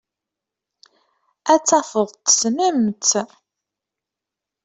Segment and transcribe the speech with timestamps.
[1.53, 3.11] Ad tafeḍ tessnem-tt.